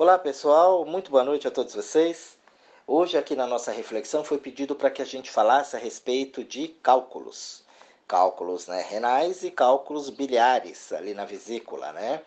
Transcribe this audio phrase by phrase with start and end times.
[0.00, 2.38] Olá pessoal, muito boa noite a todos vocês.
[2.86, 6.68] Hoje aqui na nossa reflexão foi pedido para que a gente falasse a respeito de
[6.68, 7.64] cálculos.
[8.06, 12.22] Cálculos né, renais e cálculos biliares ali na vesícula, né?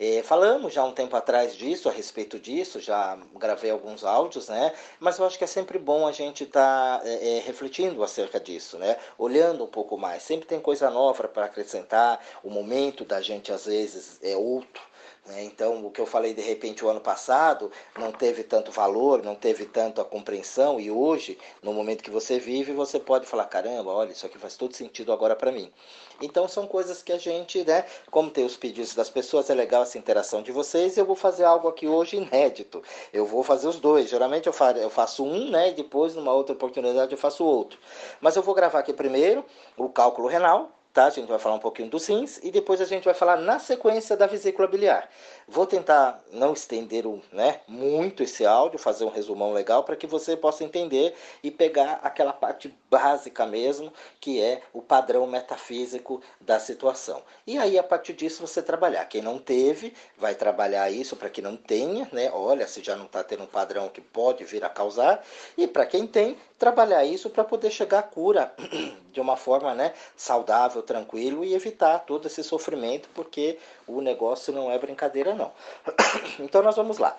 [0.00, 4.72] É, falamos já um tempo atrás disso, a respeito disso, já gravei alguns áudios, né?
[4.98, 8.40] Mas eu acho que é sempre bom a gente estar tá, é, é, refletindo acerca
[8.40, 8.96] disso, né?
[9.18, 10.22] Olhando um pouco mais.
[10.22, 14.91] Sempre tem coisa nova para acrescentar, o momento da gente às vezes é outro.
[15.26, 15.44] Né?
[15.44, 19.36] Então, o que eu falei de repente o ano passado não teve tanto valor, não
[19.36, 23.90] teve tanto a compreensão, e hoje, no momento que você vive, você pode falar: caramba,
[23.92, 25.72] olha, isso aqui faz todo sentido agora para mim.
[26.20, 29.82] Então, são coisas que a gente, né, como tem os pedidos das pessoas, é legal
[29.82, 30.96] essa interação de vocês.
[30.96, 32.82] Eu vou fazer algo aqui hoje inédito.
[33.12, 34.08] Eu vou fazer os dois.
[34.08, 37.78] Geralmente eu faço um, né, e depois, numa outra oportunidade, eu faço outro.
[38.20, 39.44] Mas eu vou gravar aqui primeiro
[39.76, 41.06] o cálculo renal tá?
[41.06, 43.58] A gente vai falar um pouquinho dos rins e depois a gente vai falar na
[43.58, 45.08] sequência da vesícula biliar.
[45.46, 50.36] Vou tentar não estender né, muito esse áudio, fazer um resumão legal para que você
[50.36, 57.22] possa entender e pegar aquela parte básica mesmo, que é o padrão metafísico da situação.
[57.46, 59.04] E aí, a partir disso, você trabalhar.
[59.06, 62.30] Quem não teve, vai trabalhar isso para que não tenha, né?
[62.32, 65.24] Olha, se já não está tendo um padrão que pode vir a causar.
[65.56, 68.54] E para quem tem, trabalhar isso para poder chegar à cura
[69.10, 74.70] de uma forma né, saudável, tranquilo e evitar todo esse sofrimento, porque o negócio não
[74.70, 75.52] é brincadeira, não.
[76.38, 77.16] Então, nós vamos lá.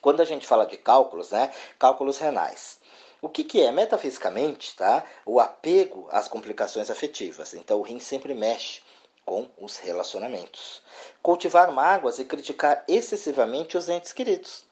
[0.00, 2.80] Quando a gente fala de cálculos, né, cálculos renais.
[3.20, 3.70] O que, que é?
[3.70, 5.04] Metafisicamente, tá?
[5.24, 7.54] o apego às complicações afetivas.
[7.54, 8.82] Então, o rim sempre mexe
[9.24, 10.82] com os relacionamentos.
[11.22, 14.64] Cultivar mágoas e criticar excessivamente os entes queridos.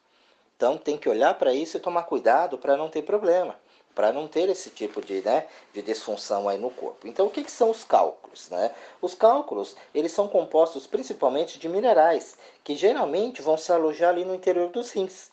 [0.57, 3.57] Então, tem que olhar para isso e tomar cuidado para não ter problema
[3.95, 7.07] para não ter esse tipo de, né, de disfunção aí no corpo.
[7.07, 8.49] Então, o que, que, são os cálculos?
[8.51, 8.71] Né?
[9.01, 14.35] Os cálculos, eles são compostos principalmente de minerais, que geralmente vão se alojar ali no
[14.35, 15.31] interior dos rins.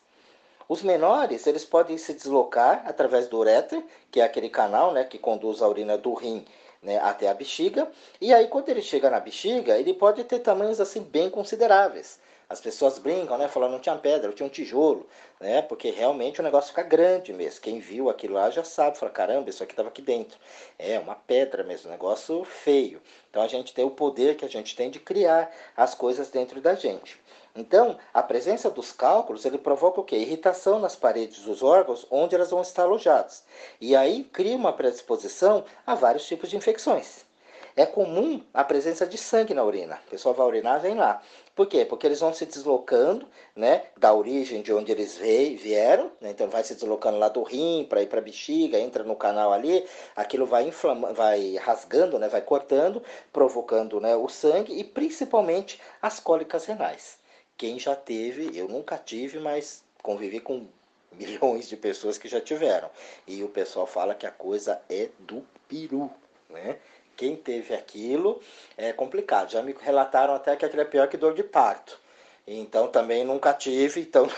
[0.68, 5.18] Os menores, eles podem se deslocar através do ureter, que é aquele canal né, que
[5.18, 6.44] conduz a urina do rim
[6.82, 7.90] né, até a bexiga.
[8.20, 12.20] E aí, quando ele chega na bexiga, ele pode ter tamanhos assim bem consideráveis.
[12.50, 13.46] As pessoas brincam, né?
[13.46, 15.06] Falando não tinha pedra, tinha um tijolo,
[15.38, 15.60] né?
[15.60, 17.60] Porque realmente o negócio fica grande mesmo.
[17.60, 20.38] Quem viu aquilo lá já sabe, fala, caramba, isso aqui estava aqui dentro.
[20.78, 23.02] É uma pedra mesmo, um negócio feio.
[23.28, 26.58] Então a gente tem o poder que a gente tem de criar as coisas dentro
[26.58, 27.20] da gente.
[27.54, 30.16] Então, a presença dos cálculos, ele provoca o quê?
[30.16, 33.44] Irritação nas paredes dos órgãos onde elas vão estar alojadas.
[33.78, 37.27] E aí cria uma predisposição a vários tipos de infecções.
[37.78, 40.00] É comum a presença de sangue na urina.
[40.08, 41.22] O pessoal vai urinar, vem lá.
[41.54, 41.84] Por quê?
[41.84, 43.24] Porque eles vão se deslocando,
[43.54, 47.86] né, da origem de onde eles vieram, né, então vai se deslocando lá do rim
[47.88, 49.86] para ir para a bexiga, entra no canal ali,
[50.16, 53.00] aquilo vai inflamando, vai rasgando, né, vai cortando,
[53.32, 57.16] provocando, né, o sangue e principalmente as cólicas renais.
[57.56, 60.66] Quem já teve, eu nunca tive, mas convivi com
[61.14, 62.90] milhões de pessoas que já tiveram.
[63.24, 66.10] E o pessoal fala que a coisa é do peru,
[66.50, 66.76] né?
[67.18, 68.40] Quem teve aquilo
[68.76, 69.50] é complicado.
[69.50, 71.98] Já me relataram até que aquilo é pior que dor de parto.
[72.46, 74.28] Então também nunca tive, então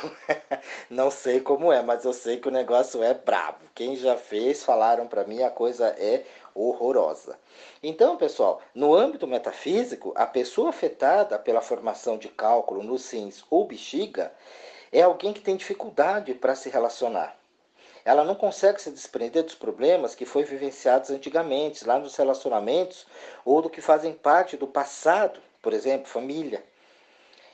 [0.89, 3.59] não sei como é, mas eu sei que o negócio é brabo.
[3.75, 6.25] Quem já fez, falaram para mim, a coisa é
[6.55, 7.39] horrorosa.
[7.83, 13.67] Então, pessoal, no âmbito metafísico, a pessoa afetada pela formação de cálculo nos rins ou
[13.67, 14.33] bexiga
[14.91, 17.40] é alguém que tem dificuldade para se relacionar
[18.11, 23.07] ela não consegue se desprender dos problemas que foi vivenciados antigamente, lá nos relacionamentos,
[23.45, 26.61] ou do que fazem parte do passado, por exemplo, família.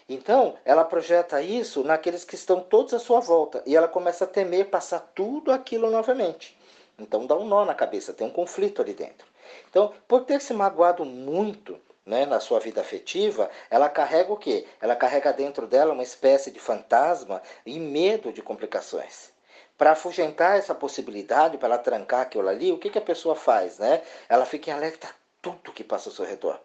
[0.08, 4.26] Então, ela projeta isso naqueles que estão todos à sua volta, e ela começa a
[4.26, 6.58] temer passar tudo aquilo novamente.
[6.98, 9.26] Então, dá um nó na cabeça, tem um conflito ali dentro.
[9.68, 14.66] Então, por ter se magoado muito né, na sua vida afetiva, ela carrega o quê?
[14.80, 19.35] Ela carrega dentro dela uma espécie de fantasma e medo de complicações
[19.76, 23.78] para afugentar essa possibilidade, para ela trancar aquilo ali, o que, que a pessoa faz?
[23.78, 24.02] Né?
[24.28, 26.58] Ela fica em alerta a tudo que passa ao seu redor.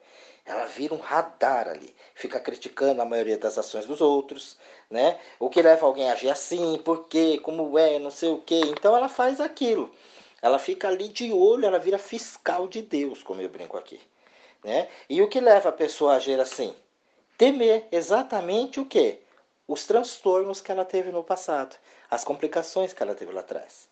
[0.46, 4.58] Ela vira um radar ali, fica criticando a maioria das ações dos outros,
[4.90, 5.20] né?
[5.40, 8.60] O que leva alguém a agir assim, por quê, como é, não sei o quê.
[8.66, 9.92] Então ela faz aquilo.
[10.42, 14.02] Ela fica ali de olho, ela vira fiscal de Deus, como eu brinco aqui.
[14.64, 14.90] Né?
[15.08, 16.76] E o que leva a pessoa a agir assim?
[17.38, 19.20] Temer exatamente o quê?
[19.68, 21.76] Os transtornos que ela teve no passado
[22.12, 23.90] as complicações que ela teve lá atrás.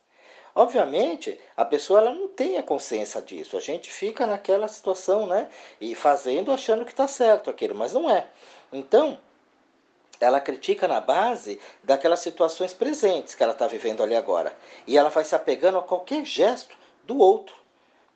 [0.53, 3.55] Obviamente, a pessoa ela não tem a consciência disso.
[3.55, 5.47] A gente fica naquela situação, né?
[5.79, 8.27] E fazendo, achando que está certo aquilo, mas não é.
[8.73, 9.17] Então,
[10.19, 14.53] ela critica na base daquelas situações presentes que ela está vivendo ali agora.
[14.85, 16.75] E ela vai se apegando a qualquer gesto
[17.05, 17.58] do outro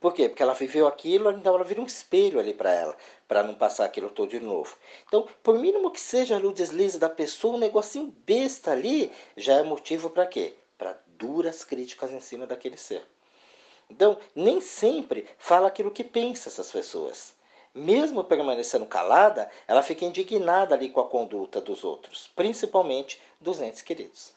[0.04, 0.28] Por quê?
[0.28, 3.86] Porque ela viveu aquilo, então ela vira um espelho ali para ela, para não passar
[3.86, 4.76] aquilo todo de novo.
[5.08, 9.64] Então, por mínimo que seja o deslize da pessoa, um negocinho besta ali, já é
[9.64, 10.56] motivo para quê?
[10.78, 13.08] Para duras críticas em cima daquele ser.
[13.90, 17.34] Então, nem sempre fala aquilo que pensa essas pessoas.
[17.74, 23.82] Mesmo permanecendo calada, ela fica indignada ali com a conduta dos outros, principalmente dos entes
[23.82, 24.34] queridos.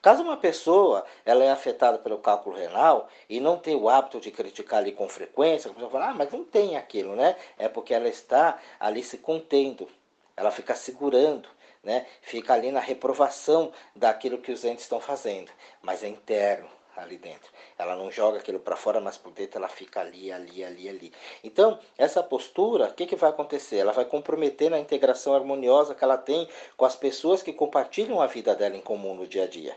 [0.00, 4.30] Caso uma pessoa ela é afetada pelo cálculo renal e não tem o hábito de
[4.30, 7.36] criticar ali com frequência, a pessoa fala, ah, mas não tem aquilo, né?
[7.58, 9.88] É porque ela está ali se contendo,
[10.36, 11.48] ela fica segurando,
[11.82, 12.06] né?
[12.22, 15.50] Fica ali na reprovação daquilo que os entes estão fazendo,
[15.82, 17.50] mas é interno ali dentro.
[17.78, 21.12] Ela não joga aquilo para fora, mas por dentro ela fica ali, ali, ali, ali.
[21.42, 23.76] Então, essa postura, o que, que vai acontecer?
[23.78, 28.26] Ela vai comprometer na integração harmoniosa que ela tem com as pessoas que compartilham a
[28.26, 29.76] vida dela em comum no dia a dia.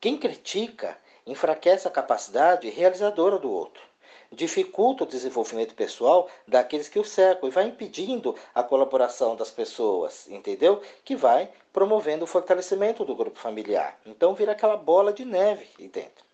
[0.00, 3.82] Quem critica enfraquece a capacidade realizadora do outro,
[4.30, 10.28] dificulta o desenvolvimento pessoal daqueles que o cercam e vai impedindo a colaboração das pessoas,
[10.28, 10.82] entendeu?
[11.04, 13.98] Que vai promovendo o fortalecimento do grupo familiar.
[14.04, 16.25] Então vira aquela bola de neve dentro.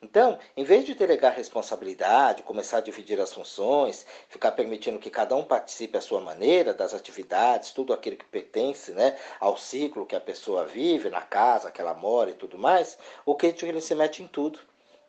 [0.00, 5.34] Então, em vez de delegar responsabilidade, começar a dividir as funções, ficar permitindo que cada
[5.34, 10.14] um participe à sua maneira das atividades, tudo aquilo que pertence né, ao ciclo que
[10.14, 12.96] a pessoa vive, na casa que ela mora e tudo mais,
[13.26, 14.60] o crítico ele se mete em tudo.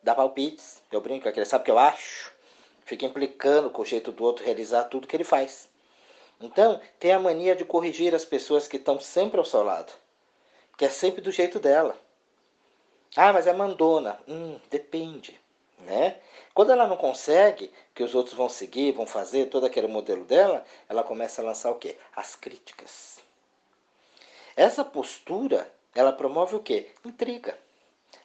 [0.02, 2.34] Dá palpites, eu brinco, ele sabe o que eu acho,
[2.84, 5.70] fica implicando com o jeito do outro realizar tudo que ele faz.
[6.42, 9.94] Então, tem a mania de corrigir as pessoas que estão sempre ao seu lado,
[10.78, 11.96] que é sempre do jeito dela.
[13.16, 14.20] Ah, mas é mandona.
[14.28, 15.40] Hum, depende,
[15.80, 16.18] né?
[16.54, 20.66] Quando ela não consegue, que os outros vão seguir, vão fazer todo aquele modelo dela,
[20.88, 21.98] ela começa a lançar o quê?
[22.16, 23.20] As críticas.
[24.56, 26.92] Essa postura, ela promove o quê?
[27.06, 27.58] Intriga.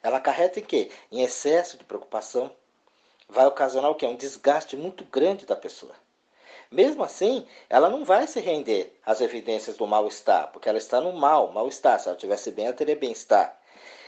[0.03, 0.91] Ela acarreta em quê?
[1.11, 2.51] Em excesso de preocupação.
[3.27, 4.05] Vai ocasionar o quê?
[4.05, 5.95] Um desgaste muito grande da pessoa.
[6.69, 11.13] Mesmo assim, ela não vai se render às evidências do mal-estar, porque ela está no
[11.13, 11.99] mal, mal-estar.
[11.99, 13.57] Se ela estivesse bem, ela teria bem-estar.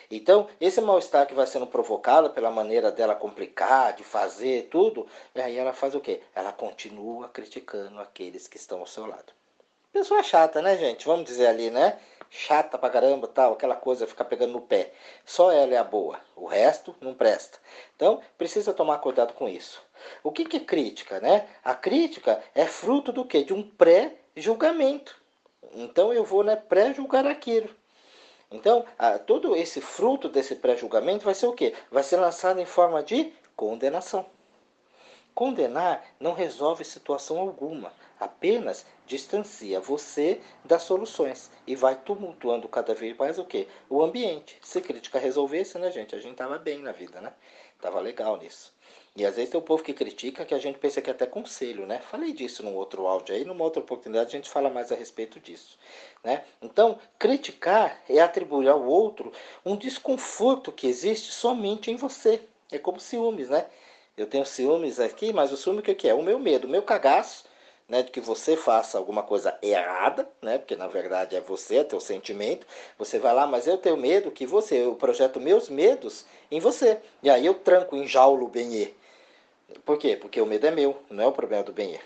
[0.10, 5.06] Então, esse mal-estar que vai sendo provocado pela maneira dela complicar, de fazer tudo,
[5.36, 6.22] e aí ela faz o quê?
[6.34, 9.34] Ela continua criticando aqueles que estão ao seu lado.
[9.92, 11.06] Pessoa chata, né, gente?
[11.06, 12.00] Vamos dizer ali, né?
[12.30, 14.94] Chata pra caramba, tal, aquela coisa, ficar pegando no pé.
[15.26, 17.58] Só ela é a boa, o resto não presta.
[17.96, 19.82] Então, precisa tomar cuidado com isso.
[20.24, 21.48] O que, que é crítica, né?
[21.64, 23.44] A crítica é fruto do quê?
[23.44, 25.20] De um pré-julgamento.
[25.74, 27.70] Então, eu vou né, pré-julgar aquilo.
[28.50, 28.86] Então,
[29.26, 31.74] todo esse fruto desse pré-julgamento vai ser o quê?
[31.92, 34.26] Vai ser lançado em forma de condenação.
[35.36, 43.16] Condenar não resolve situação alguma, apenas distancia você das soluções e vai tumultuando cada vez
[43.16, 43.68] mais o quê?
[43.90, 44.58] O ambiente.
[44.64, 46.16] Se crítica resolvesse, né, gente?
[46.16, 47.34] A gente tava bem na vida, né?
[47.80, 48.74] Tava legal nisso.
[49.18, 51.26] E às vezes tem o povo que critica que a gente pensa que é até
[51.26, 52.00] conselho, né?
[52.12, 55.40] Falei disso num outro áudio aí, numa outra oportunidade a gente fala mais a respeito
[55.40, 55.76] disso,
[56.24, 56.44] né?
[56.62, 59.34] Então, criticar é atribuir ao outro
[59.66, 62.42] um desconforto que existe somente em você.
[62.72, 63.66] É como ciúmes, né?
[64.16, 66.14] Eu tenho ciúmes aqui, mas o ciúme o que é?
[66.14, 67.46] O meu medo, o meu cagaço,
[67.90, 71.84] né, de que você faça alguma coisa errada, né, porque na verdade é você, é
[71.84, 72.68] teu sentimento,
[73.00, 77.00] você vai lá, mas eu tenho medo que você, eu projeto meus medos em você,
[77.24, 78.94] e aí eu tranco, enjaulo o benê,
[79.84, 80.16] por quê?
[80.16, 82.00] Porque o medo é meu, não é o problema do bem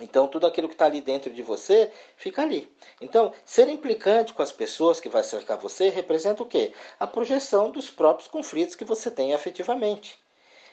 [0.00, 2.70] Então, tudo aquilo que está ali dentro de você fica ali.
[3.00, 6.72] Então, ser implicante com as pessoas que vai cercar você representa o quê?
[6.98, 10.20] A projeção dos próprios conflitos que você tem afetivamente.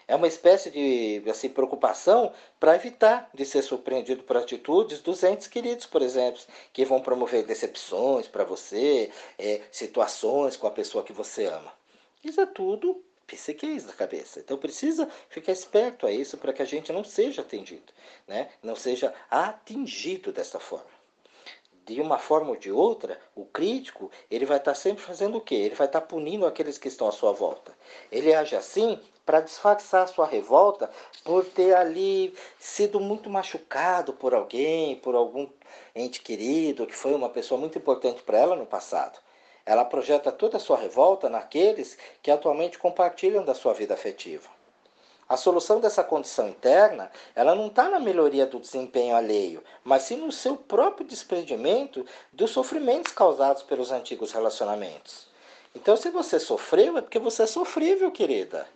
[0.07, 5.47] É uma espécie de assim, preocupação para evitar de ser surpreendido por atitudes dos entes
[5.47, 6.41] queridos, por exemplo,
[6.73, 11.71] que vão promover decepções para você, é, situações com a pessoa que você ama.
[12.23, 14.39] Isso é tudo psiqueis da cabeça.
[14.39, 17.93] Então precisa ficar esperto a isso para que a gente não seja atendido,
[18.27, 18.49] né?
[18.63, 20.99] não seja atingido dessa forma.
[21.85, 25.55] De uma forma ou de outra, o crítico ele vai estar sempre fazendo o quê?
[25.55, 27.75] Ele vai estar punindo aqueles que estão à sua volta.
[28.11, 30.89] Ele age assim para disfarçar a sua revolta
[31.23, 35.47] por ter ali sido muito machucado por alguém, por algum
[35.95, 39.19] ente querido, que foi uma pessoa muito importante para ela no passado.
[39.69, 44.49] Ela projeta toda a sua revolta naqueles que atualmente compartilham da sua vida afetiva.
[45.27, 50.17] A solução dessa condição interna, ela não está na melhoria do desempenho alheio, mas sim
[50.17, 55.27] no seu próprio desprendimento dos sofrimentos causados pelos antigos relacionamentos.
[55.75, 58.67] Então, se você sofreu, é porque você é sofrível, querida.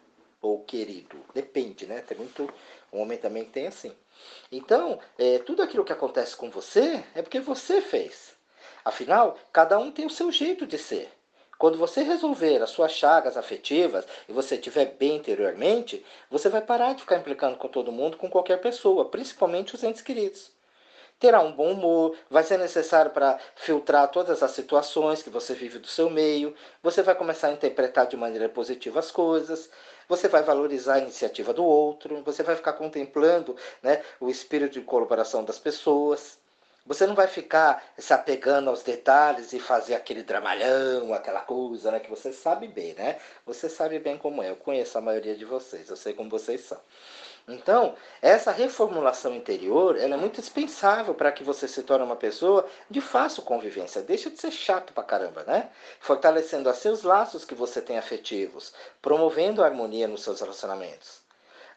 [0.43, 1.17] Ou querido.
[1.33, 2.01] Depende, né?
[2.01, 2.47] Tem muito.
[2.91, 3.91] Um homem também tem assim.
[4.51, 8.32] Então, é, tudo aquilo que acontece com você é porque você fez.
[8.85, 11.09] Afinal, cada um tem o seu jeito de ser.
[11.57, 16.93] Quando você resolver as suas chagas afetivas e você estiver bem interiormente, você vai parar
[16.93, 20.51] de ficar implicando com todo mundo, com qualquer pessoa, principalmente os entes queridos.
[21.17, 25.79] Terá um bom humor, vai ser necessário para filtrar todas as situações que você vive
[25.79, 29.69] do seu meio, você vai começar a interpretar de maneira positiva as coisas,
[30.09, 34.81] você vai valorizar a iniciativa do outro, você vai ficar contemplando né, o espírito de
[34.81, 36.42] colaboração das pessoas.
[36.85, 41.99] Você não vai ficar se apegando aos detalhes e fazer aquele dramalhão, aquela coisa, né?
[42.01, 43.19] Que você sabe bem, né?
[43.45, 44.49] Você sabe bem como é.
[44.49, 46.77] Eu conheço a maioria de vocês, eu sei como vocês são.
[47.47, 52.67] Então, essa reformulação interior ela é muito dispensável para que você se torne uma pessoa
[52.89, 54.01] de fácil convivência.
[54.01, 55.69] Deixa de ser chato pra caramba, né?
[56.01, 61.21] Fortalecendo a seus laços que você tem afetivos, promovendo a harmonia nos seus relacionamentos.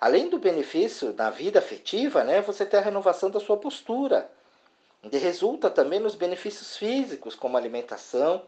[0.01, 4.31] Além do benefício na vida afetiva, né, você tem a renovação da sua postura
[5.03, 8.43] e resulta também nos benefícios físicos, como alimentação,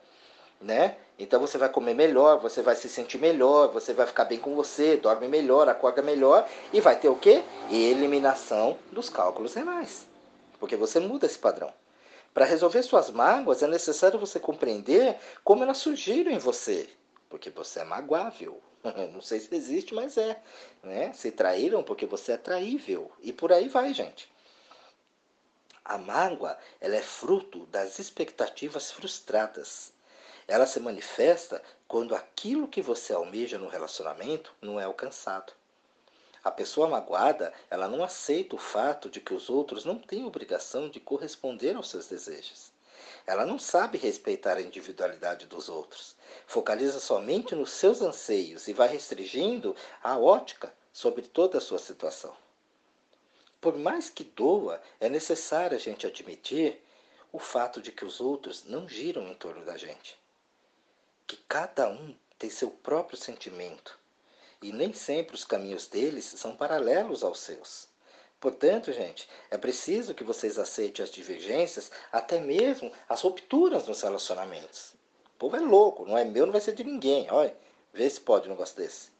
[0.60, 0.96] né?
[1.18, 4.54] Então você vai comer melhor, você vai se sentir melhor, você vai ficar bem com
[4.54, 7.42] você, dorme melhor, acorda melhor e vai ter o quê?
[7.70, 10.06] Eliminação dos cálculos renais.
[10.58, 11.72] Porque você muda esse padrão.
[12.34, 16.88] Para resolver suas mágoas é necessário você compreender como elas surgiram em você,
[17.28, 18.60] porque você é magoável.
[19.12, 20.40] Não sei se existe, mas é,
[20.82, 21.12] né?
[21.12, 24.28] Se traíram porque você é traível e por aí vai, gente.
[25.88, 29.90] A mágoa ela é fruto das expectativas frustradas.
[30.46, 35.54] Ela se manifesta quando aquilo que você almeja no relacionamento não é alcançado.
[36.44, 40.90] A pessoa magoada, ela não aceita o fato de que os outros não têm obrigação
[40.90, 42.70] de corresponder aos seus desejos.
[43.26, 46.14] Ela não sabe respeitar a individualidade dos outros.
[46.46, 52.36] Focaliza somente nos seus anseios e vai restringindo a ótica sobre toda a sua situação.
[53.60, 56.80] Por mais que doa, é necessário a gente admitir
[57.32, 60.18] o fato de que os outros não giram em torno da gente.
[61.26, 63.98] Que cada um tem seu próprio sentimento
[64.62, 67.88] e nem sempre os caminhos deles são paralelos aos seus.
[68.40, 74.94] Portanto, gente, é preciso que vocês aceitem as divergências, até mesmo as rupturas nos relacionamentos.
[75.34, 77.28] O povo é louco, não é meu, não vai ser de ninguém.
[77.30, 77.56] Olha,
[77.92, 79.10] vê se pode um negócio desse.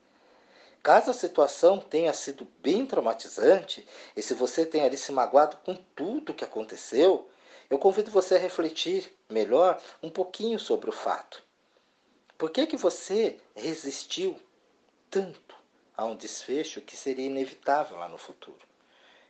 [0.83, 5.75] Caso a situação tenha sido bem traumatizante e se você tenha ali se magoado com
[5.75, 7.29] tudo que aconteceu,
[7.69, 11.43] eu convido você a refletir melhor um pouquinho sobre o fato.
[12.39, 14.41] Por que, que você resistiu
[15.11, 15.57] tanto
[15.97, 18.61] a um desfecho que seria inevitável lá no futuro?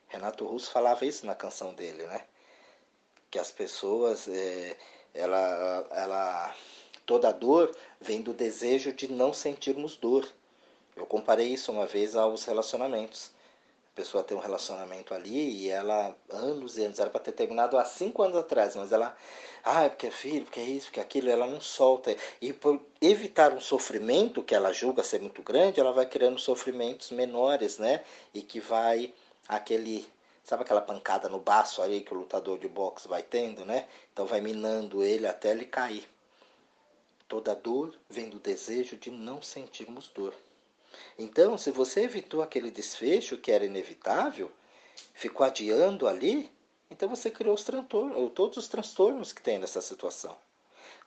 [0.09, 2.25] Renato Russo falava isso na canção dele, né?
[3.31, 4.77] Que as pessoas, é,
[5.13, 6.55] ela, ela,
[7.05, 10.31] toda dor vem do desejo de não sentirmos dor.
[11.03, 13.31] Eu comparei isso uma vez aos relacionamentos.
[13.93, 17.77] A pessoa tem um relacionamento ali e ela, anos e anos, era para ter terminado
[17.77, 19.17] há cinco anos atrás, mas ela,
[19.65, 22.17] ah, é porque é filho, porque é isso, porque é aquilo, ela não solta.
[22.41, 27.11] E por evitar um sofrimento que ela julga ser muito grande, ela vai criando sofrimentos
[27.11, 28.05] menores, né?
[28.33, 29.13] E que vai
[29.49, 30.07] aquele
[30.49, 33.87] sabe aquela pancada no baço aí que o lutador de boxe vai tendo, né?
[34.13, 36.09] Então vai minando ele até ele cair.
[37.29, 40.35] Toda dor vem do desejo de não sentirmos dor.
[41.19, 44.51] Então, se você evitou aquele desfecho que era inevitável,
[45.15, 46.51] ficou adiando ali,
[46.91, 50.37] então você criou os transtornos, todos os transtornos que tem nessa situação.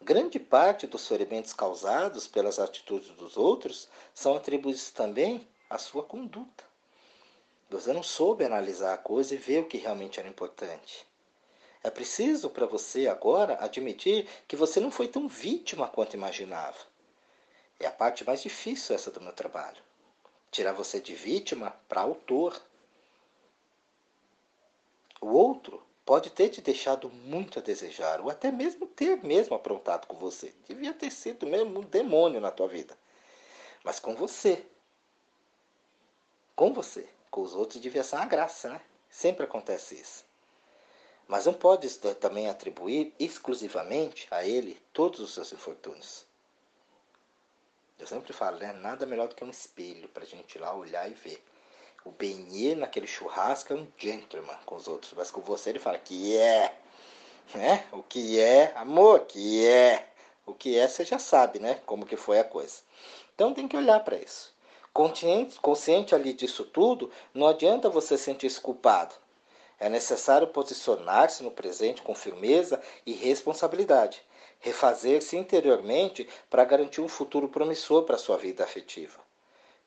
[0.01, 6.63] Grande parte dos ferimentos causados pelas atitudes dos outros são atribuídos também à sua conduta.
[7.69, 11.05] Você não soube analisar a coisa e ver o que realmente era importante.
[11.83, 16.90] É preciso para você agora admitir que você não foi tão vítima quanto imaginava.
[17.81, 19.81] É a parte mais difícil essa do meu trabalho
[20.51, 22.61] tirar você de vítima para autor.
[25.19, 30.05] O outro pode ter te deixado muito a desejar, ou até mesmo ter mesmo aprontado
[30.05, 30.53] com você.
[30.67, 32.95] Devia ter sido mesmo um demônio na tua vida.
[33.83, 34.63] Mas com você.
[36.55, 37.09] Com você.
[37.31, 38.81] Com os outros devia ser uma graça, né?
[39.09, 40.23] Sempre acontece isso.
[41.27, 46.29] Mas não pode também atribuir exclusivamente a ele todos os seus infortúnios.
[48.01, 48.73] Eu sempre falo, né?
[48.73, 51.39] Nada melhor do que um espelho para a gente ir lá olhar e ver.
[52.03, 55.99] O Benê naquele churrasco é um gentleman com os outros, mas com você ele fala
[55.99, 56.75] que é,
[57.53, 57.85] né?
[57.91, 60.07] O que é, amor, que é.
[60.47, 61.79] O que é, você já sabe, né?
[61.85, 62.77] Como que foi a coisa.
[63.35, 64.51] Então tem que olhar para isso.
[64.91, 69.13] Consciente, consciente ali disso tudo, não adianta você sentir-se culpado.
[69.79, 74.23] É necessário posicionar-se no presente com firmeza e responsabilidade
[74.61, 79.19] refazer-se interiormente para garantir um futuro promissor para sua vida afetiva.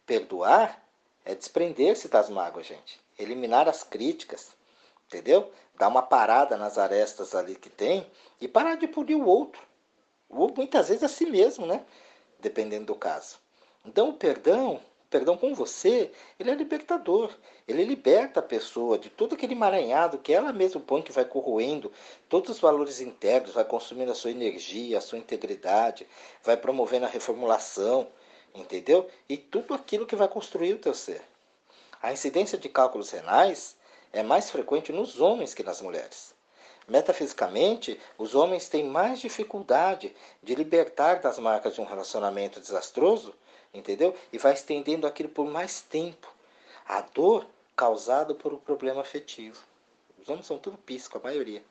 [0.04, 0.82] Perdoar
[1.24, 3.00] é desprender-se das mágoas, gente.
[3.18, 4.52] Eliminar as críticas,
[5.06, 5.50] entendeu?
[5.78, 8.06] Dar uma parada nas arestas ali que tem
[8.40, 9.62] e parar de punir o outro.
[10.28, 11.84] ou muitas vezes a si mesmo, né?
[12.40, 13.38] Dependendo do caso.
[13.84, 14.80] Então, o perdão,
[15.14, 17.30] perdão com você, ele é libertador.
[17.68, 21.92] Ele liberta a pessoa de todo aquele emaranhado que ela mesma põe, que vai corroendo
[22.28, 26.04] todos os valores internos, vai consumindo a sua energia, a sua integridade,
[26.42, 28.08] vai promovendo a reformulação,
[28.52, 29.08] entendeu?
[29.28, 31.22] E tudo aquilo que vai construir o teu ser.
[32.02, 33.76] A incidência de cálculos renais
[34.12, 36.34] é mais frequente nos homens que nas mulheres.
[36.88, 43.32] Metafisicamente, os homens têm mais dificuldade de libertar das marcas de um relacionamento desastroso
[43.74, 44.16] entendeu?
[44.32, 46.32] E vai estendendo aquilo por mais tempo.
[46.86, 49.62] A dor causada por um problema afetivo.
[50.18, 51.62] Os homens são tudo pisco, a maioria.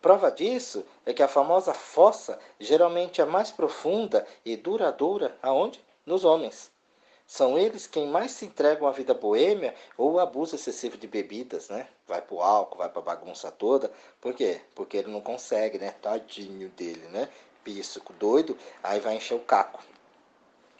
[0.00, 5.82] Prova disso é que a famosa fossa geralmente é mais profunda e duradoura aonde?
[6.04, 6.70] Nos homens.
[7.26, 11.88] São eles quem mais se entregam à vida boêmia ou abuso excessivo de bebidas, né?
[12.06, 13.90] Vai pro álcool, vai pra bagunça toda.
[14.20, 14.60] Por quê?
[14.74, 15.92] Porque ele não consegue, né?
[16.02, 17.30] Tadinho dele, né?
[17.64, 19.82] Pisco, doido, aí vai encher o caco.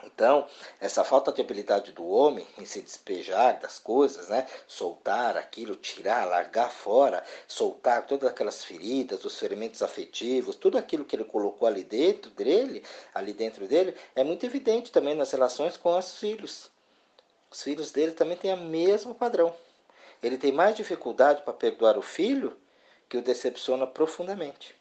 [0.06, 0.46] Então,
[0.80, 4.46] essa falta de habilidade do homem em se despejar das coisas, né?
[4.68, 11.16] soltar aquilo, tirar, largar fora, soltar todas aquelas feridas, os ferimentos afetivos, tudo aquilo que
[11.16, 12.84] ele colocou ali dentro dele,
[13.14, 16.70] ali dentro dele, é muito evidente também nas relações com os filhos.
[17.50, 19.54] Os filhos dele também têm o mesmo padrão.
[20.22, 22.56] Ele tem mais dificuldade para perdoar o filho
[23.08, 24.74] que o decepciona profundamente.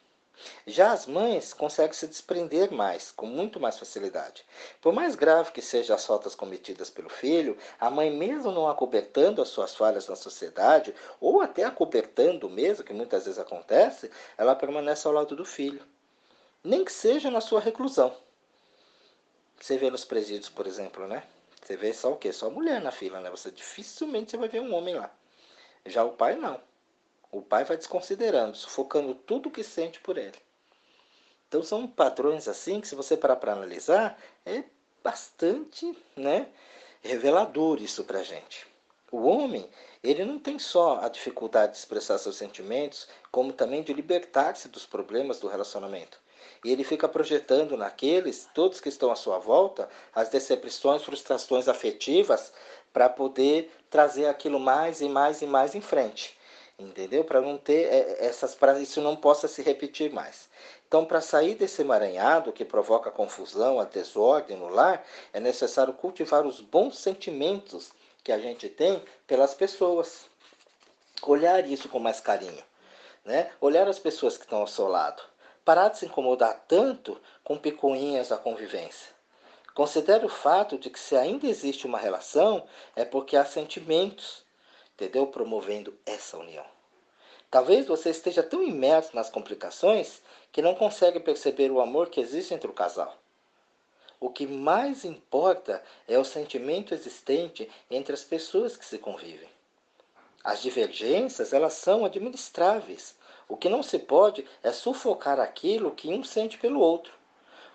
[0.66, 4.46] Já as mães conseguem se desprender mais, com muito mais facilidade.
[4.82, 9.42] Por mais grave que sejam as faltas cometidas pelo filho, a mãe, mesmo não acobertando
[9.42, 15.08] as suas falhas na sociedade, ou até acobertando mesmo, que muitas vezes acontece, ela permanece
[15.08, 15.86] ao lado do filho.
[16.64, 18.16] Nem que seja na sua reclusão.
[19.60, 21.24] Você vê nos presídios, por exemplo, né?
[21.62, 22.34] Você vê só o quê?
[22.34, 23.30] Só mulher na fila, né?
[23.30, 25.10] Você dificilmente você vai ver um homem lá.
[25.86, 26.60] Já o pai não.
[27.34, 30.38] O pai vai desconsiderando, sufocando tudo que sente por ele.
[31.48, 34.64] Então são padrões assim que se você parar para analisar, é
[35.04, 36.48] bastante, né,
[37.02, 38.68] revelador isso para a gente.
[39.12, 39.68] O homem,
[40.04, 44.86] ele não tem só a dificuldade de expressar seus sentimentos, como também de libertar-se dos
[44.86, 46.20] problemas do relacionamento.
[46.64, 52.54] E ele fica projetando naqueles, todos que estão à sua volta, as decepções, frustrações afetivas,
[52.94, 56.38] para poder trazer aquilo mais e mais e mais em frente
[56.78, 57.24] entendeu?
[57.24, 60.50] Para não ter é, essas para isso não possa se repetir mais.
[60.88, 66.46] Então, para sair desse emaranhado que provoca confusão, a desordem no lar, é necessário cultivar
[66.46, 67.92] os bons sentimentos
[68.24, 70.26] que a gente tem pelas pessoas.
[71.24, 72.64] Olhar isso com mais carinho,
[73.26, 73.52] né?
[73.60, 75.24] Olhar as pessoas que estão ao seu lado.
[75.66, 79.14] Parar de se incomodar tanto com picuinhas da convivência.
[79.74, 84.43] Considere o fato de que se ainda existe uma relação, é porque há sentimentos,
[84.94, 85.28] entendeu?
[85.28, 86.66] Promovendo essa união.
[87.50, 92.54] Talvez você esteja tão imerso nas complicações que não consegue perceber o amor que existe
[92.54, 93.16] entre o casal.
[94.20, 99.50] O que mais importa é o sentimento existente entre as pessoas que se convivem.
[100.44, 103.16] As divergências, elas são administráveis.
[103.48, 107.14] O que não se pode é sufocar aquilo que um sente pelo outro.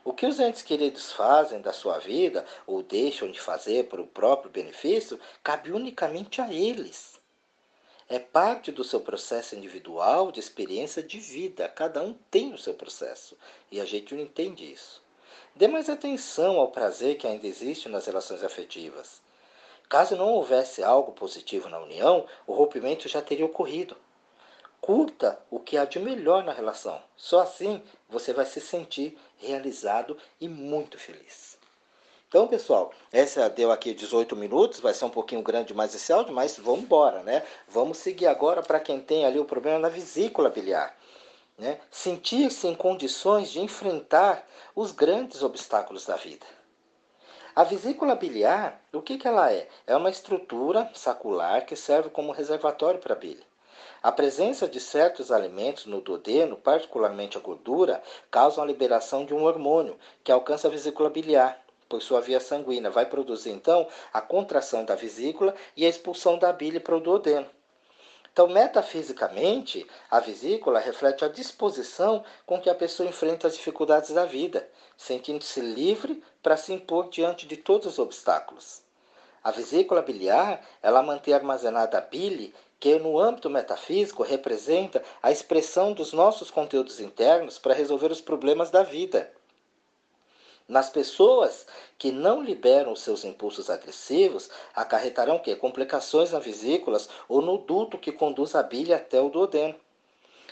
[0.09, 4.07] O que os entes queridos fazem da sua vida ou deixam de fazer por o
[4.07, 7.18] próprio benefício cabe unicamente a eles
[8.09, 11.68] é parte do seu processo individual de experiência de vida.
[11.68, 13.37] Cada um tem o seu processo
[13.71, 15.03] e a gente não entende isso.
[15.55, 19.21] Dê mais atenção ao prazer que ainda existe nas relações afetivas.
[19.90, 23.94] Caso não houvesse algo positivo na união, o rompimento já teria ocorrido.
[24.81, 27.01] Curta o que há de melhor na relação.
[27.17, 31.59] Só assim você vai se sentir realizado e muito feliz.
[32.29, 36.35] Então, pessoal, essa deu aqui 18 minutos, vai ser um pouquinho grande mais esse áudio,
[36.35, 37.43] mas vamos embora, né?
[37.67, 40.95] Vamos seguir agora para quem tem ali o problema na vesícula biliar.
[41.57, 41.81] Né?
[41.91, 46.47] Sentir-se em condições de enfrentar os grandes obstáculos da vida.
[47.57, 49.67] A vesícula biliar, o que, que ela é?
[49.87, 53.45] É uma estrutura sacular que serve como reservatório para a bile.
[54.01, 59.43] A presença de certos alimentos no duodeno, particularmente a gordura, causa a liberação de um
[59.43, 64.85] hormônio que alcança a vesícula biliar por sua via sanguínea, vai produzir então a contração
[64.85, 67.47] da vesícula e a expulsão da bile para o duodeno.
[68.33, 74.25] Então, metafisicamente, a vesícula reflete a disposição com que a pessoa enfrenta as dificuldades da
[74.25, 78.81] vida, sentindo-se livre para se impor diante de todos os obstáculos.
[79.49, 85.95] A vesícula biliar, ela mantém armazenada a bile, que no âmbito metafísico representa a expressão
[85.95, 89.33] dos nossos conteúdos internos para resolver os problemas da vida.
[90.69, 97.41] Nas pessoas que não liberam os seus impulsos agressivos, acarretarão que complicações nas vesículas ou
[97.41, 99.77] no duto que conduz a bile até o duodeno.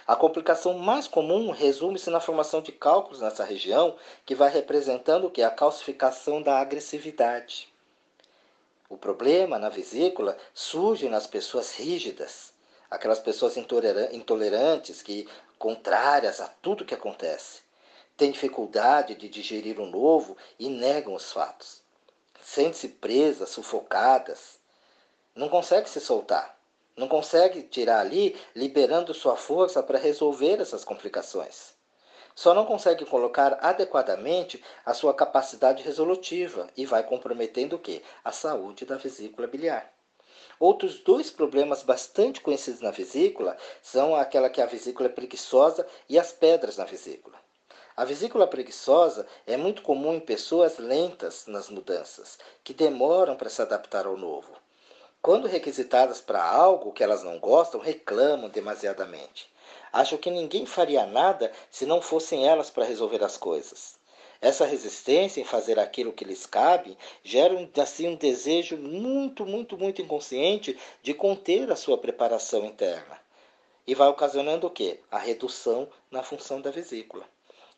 [0.06, 5.42] A complicação mais comum resume-se na formação de cálculos nessa região, que vai representando que?
[5.42, 7.75] A calcificação da agressividade.
[8.88, 12.52] O problema na vesícula surge nas pessoas rígidas,
[12.90, 17.62] aquelas pessoas intolerantes, que contrárias a tudo que acontece,
[18.16, 21.82] têm dificuldade de digerir o novo e negam os fatos.
[22.42, 24.58] Sentem-se presas, sufocadas,
[25.34, 26.56] não conseguem se soltar.
[26.96, 31.74] Não consegue tirar ali, liberando sua força para resolver essas complicações.
[32.36, 38.02] Só não consegue colocar adequadamente a sua capacidade resolutiva e vai comprometendo o quê?
[38.22, 39.90] A saúde da vesícula biliar.
[40.60, 46.18] Outros dois problemas bastante conhecidos na vesícula são aquela que a vesícula é preguiçosa e
[46.18, 47.36] as pedras na vesícula.
[47.96, 53.62] A vesícula preguiçosa é muito comum em pessoas lentas nas mudanças, que demoram para se
[53.62, 54.52] adaptar ao novo
[55.26, 59.50] quando requisitadas para algo que elas não gostam, reclamam demasiadamente.
[59.92, 63.98] Acham que ninguém faria nada se não fossem elas para resolver as coisas.
[64.40, 70.02] Essa resistência em fazer aquilo que lhes cabe gera assim um desejo muito, muito, muito
[70.02, 73.18] inconsciente de conter a sua preparação interna.
[73.86, 75.00] E vai ocasionando o quê?
[75.10, 77.24] A redução na função da vesícula.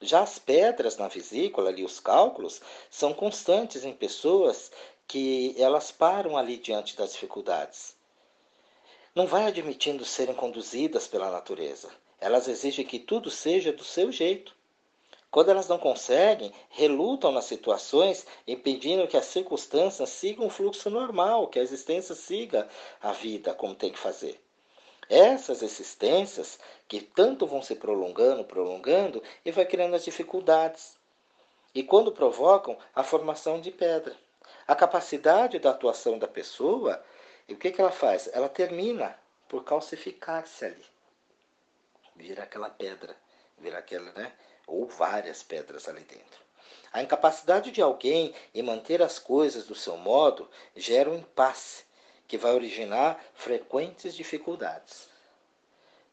[0.01, 4.71] Já as pedras na vesícula, ali os cálculos, são constantes em pessoas
[5.07, 7.98] que elas param ali diante das dificuldades.
[9.19, 11.91] Não vai admitindo serem conduzidas pela natureza.
[12.21, 14.55] Elas exigem que tudo seja do seu jeito.
[15.29, 21.49] Quando elas não conseguem, relutam nas situações, impedindo que as circunstâncias sigam o fluxo normal,
[21.49, 22.69] que a existência siga
[23.03, 24.41] a vida como tem que fazer.
[25.11, 30.97] Essas existências que tanto vão se prolongando, prolongando, e vai criando as dificuldades.
[31.75, 34.17] E quando provocam a formação de pedra.
[34.65, 37.03] A capacidade da atuação da pessoa,
[37.49, 38.29] e o que, que ela faz?
[38.33, 40.85] Ela termina por calcificar-se ali.
[42.15, 43.17] Vira aquela pedra,
[43.57, 44.33] vira aquela, né?
[44.67, 46.47] Ou várias pedras ali dentro.
[46.93, 51.85] A incapacidade de alguém em manter as coisas do seu modo gera um impasse,
[52.27, 55.09] que vai originar frequentes dificuldades.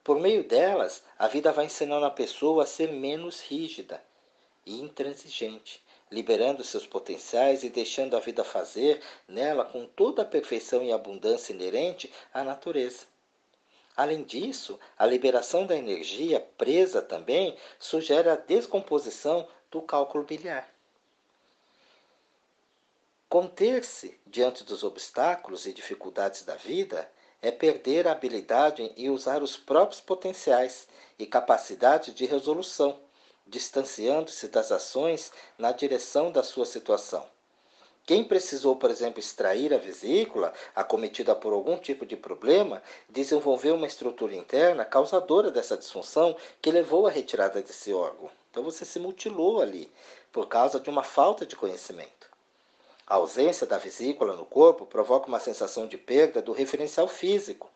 [0.01, 4.01] Por meio delas, a vida vai ensinando a pessoa a ser menos rígida
[4.65, 10.83] e intransigente, liberando seus potenciais e deixando a vida fazer nela com toda a perfeição
[10.83, 13.05] e abundância inerente à natureza.
[13.95, 20.69] Além disso, a liberação da energia presa também sugere a descomposição do cálculo biliar.
[23.29, 27.09] Conter-se diante dos obstáculos e dificuldades da vida
[27.41, 30.87] é perder a habilidade em usar os próprios potenciais
[31.17, 32.99] e capacidade de resolução
[33.45, 37.25] distanciando-se das ações na direção da sua situação.
[38.05, 43.87] Quem precisou, por exemplo, extrair a vesícula, acometida por algum tipo de problema, desenvolveu uma
[43.87, 48.29] estrutura interna causadora dessa disfunção que levou à retirada desse órgão.
[48.51, 49.91] Então você se mutilou ali
[50.31, 52.29] por causa de uma falta de conhecimento.
[53.07, 57.71] A ausência da vesícula no corpo provoca uma sensação de perda do referencial físico,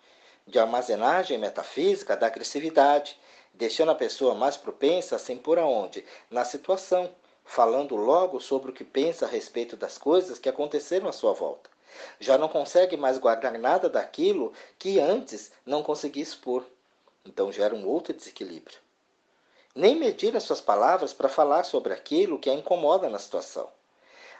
[0.45, 3.19] de armazenagem metafísica da agressividade,
[3.54, 6.06] deixando a pessoa mais propensa a se impor aonde?
[6.30, 11.12] Na situação, falando logo sobre o que pensa a respeito das coisas que aconteceram à
[11.12, 11.70] sua volta.
[12.20, 16.64] Já não consegue mais guardar nada daquilo que antes não conseguia expor.
[17.26, 18.78] Então gera um outro desequilíbrio.
[19.76, 23.70] Nem medir as suas palavras para falar sobre aquilo que a incomoda na situação.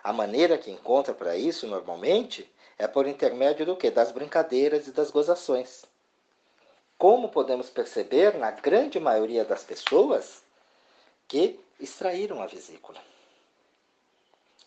[0.04, 3.92] A maneira que encontra para isso normalmente é por intermédio do que?
[3.92, 5.84] Das brincadeiras e das gozações
[7.00, 10.44] como podemos perceber na grande maioria das pessoas
[11.30, 13.00] que extraíram a vesícula.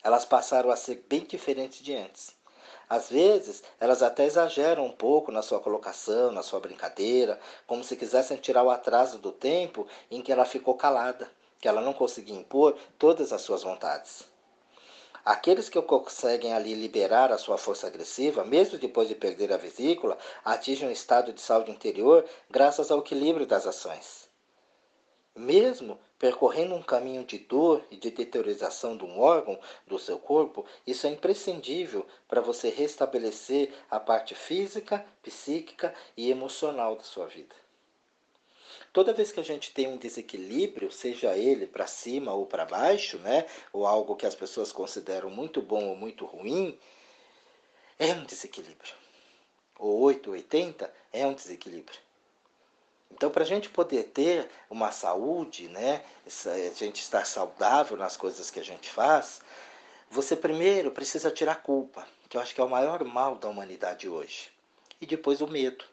[0.03, 2.35] Elas passaram a ser bem diferentes de antes.
[2.89, 7.97] Às vezes, elas até exageram um pouco na sua colocação, na sua brincadeira, como se
[7.97, 12.35] quisessem tirar o atraso do tempo em que ela ficou calada, que ela não conseguia
[12.35, 14.32] impor todas as suas vontades.
[15.25, 20.19] Aqueles que conseguem ali liberar a sua força agressiva, mesmo depois de perder a vesícula,
[20.45, 24.29] atingem um estado de saúde interior graças ao equilíbrio das ações.
[25.35, 30.67] Mesmo percorrendo um caminho de dor e de deteriorização de um órgão do seu corpo,
[30.85, 37.55] isso é imprescindível para você restabelecer a parte física, psíquica e emocional da sua vida.
[38.93, 43.19] Toda vez que a gente tem um desequilíbrio, seja ele para cima ou para baixo,
[43.19, 46.79] né, ou algo que as pessoas consideram muito bom ou muito ruim,
[47.99, 48.93] é um desequilíbrio.
[49.79, 51.99] O 880 é um desequilíbrio.
[53.11, 56.05] Então, para a gente poder ter uma saúde, né,
[56.47, 59.41] a gente estar saudável nas coisas que a gente faz,
[60.11, 63.49] você primeiro precisa tirar a culpa, que eu acho que é o maior mal da
[63.49, 64.51] humanidade hoje.
[65.01, 65.92] E depois o medo.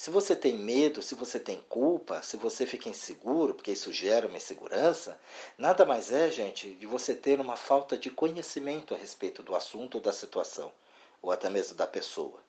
[0.00, 4.26] Se você tem medo, se você tem culpa, se você fica inseguro, porque isso gera
[4.26, 5.20] uma insegurança,
[5.58, 9.96] nada mais é, gente, de você ter uma falta de conhecimento a respeito do assunto
[9.96, 10.72] ou da situação,
[11.20, 12.42] ou até mesmo da pessoa.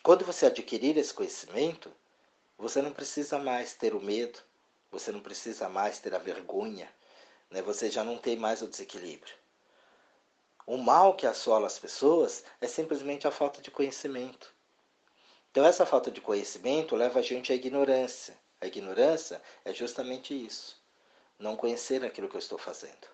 [0.00, 1.90] Quando você adquirir esse conhecimento,
[2.56, 4.38] você não precisa mais ter o medo,
[4.92, 6.88] você não precisa mais ter a vergonha,
[7.50, 7.60] né?
[7.62, 9.34] você já não tem mais o desequilíbrio.
[10.64, 14.54] O mal que assola as pessoas é simplesmente a falta de conhecimento.
[15.50, 18.38] Então, essa falta de conhecimento leva a gente à ignorância.
[18.60, 20.80] A ignorância é justamente isso:
[21.38, 23.08] não conhecer aquilo que eu estou fazendo.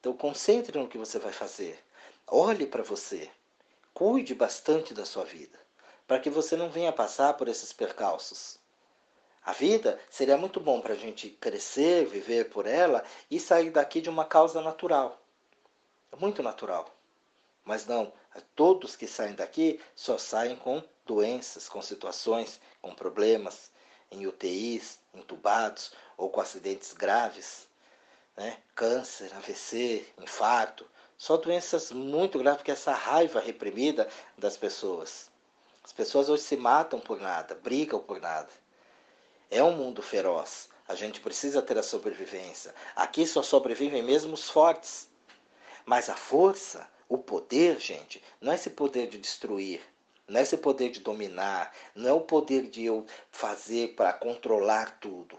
[0.00, 1.78] Então, concentre no que você vai fazer.
[2.26, 3.30] Olhe para você.
[3.92, 5.58] Cuide bastante da sua vida,
[6.06, 8.58] para que você não venha passar por esses percalços.
[9.44, 14.00] A vida seria muito bom para a gente crescer, viver por ela e sair daqui
[14.00, 15.20] de uma causa natural.
[16.10, 16.95] É muito natural.
[17.66, 18.12] Mas não,
[18.54, 23.72] todos que saem daqui só saem com doenças, com situações, com problemas,
[24.08, 27.66] em UTIs, entubados ou com acidentes graves,
[28.36, 28.62] né?
[28.72, 30.88] câncer, AVC, infarto.
[31.18, 35.28] Só doenças muito graves, porque essa raiva reprimida das pessoas.
[35.82, 38.50] As pessoas hoje se matam por nada, brigam por nada.
[39.50, 40.68] É um mundo feroz.
[40.86, 42.72] A gente precisa ter a sobrevivência.
[42.94, 45.08] Aqui só sobrevivem mesmo os fortes.
[45.84, 49.80] Mas a força o poder, gente, não é esse poder de destruir,
[50.26, 54.98] não é esse poder de dominar, não é o poder de eu fazer para controlar
[54.98, 55.38] tudo,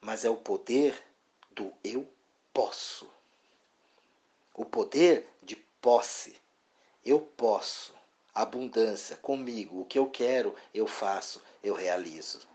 [0.00, 1.00] mas é o poder
[1.50, 2.08] do eu
[2.54, 3.08] posso.
[4.54, 6.40] O poder de posse.
[7.04, 7.94] Eu posso.
[8.34, 9.80] Abundância comigo.
[9.80, 12.48] O que eu quero, eu faço, eu realizo.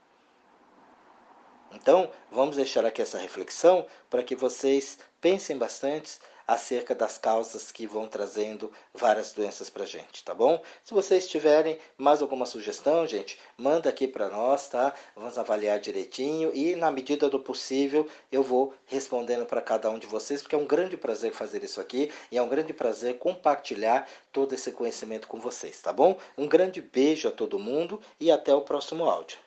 [1.71, 6.17] Então, vamos deixar aqui essa reflexão para que vocês pensem bastante
[6.47, 10.61] acerca das causas que vão trazendo várias doenças para gente, tá bom?
[10.83, 14.93] Se vocês tiverem mais alguma sugestão, gente, manda aqui para nós, tá?
[15.15, 20.07] Vamos avaliar direitinho e, na medida do possível, eu vou respondendo para cada um de
[20.07, 24.07] vocês, porque é um grande prazer fazer isso aqui e é um grande prazer compartilhar
[24.31, 26.17] todo esse conhecimento com vocês, tá bom?
[26.37, 29.44] Um grande beijo a todo mundo e até o próximo áudio.